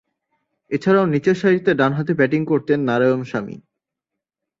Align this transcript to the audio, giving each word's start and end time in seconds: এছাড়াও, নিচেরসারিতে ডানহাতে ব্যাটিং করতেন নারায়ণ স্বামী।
এছাড়াও, 0.71 1.05
নিচেরসারিতে 1.05 1.71
ডানহাতে 1.73 2.13
ব্যাটিং 2.13 2.41
করতেন 2.45 2.79
নারায়ণ 2.81 3.21
স্বামী। 3.23 3.55